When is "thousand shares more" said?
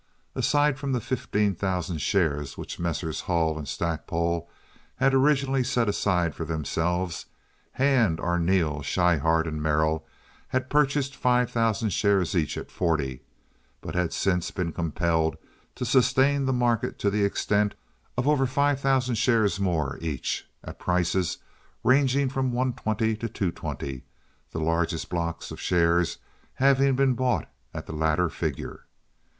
18.79-19.99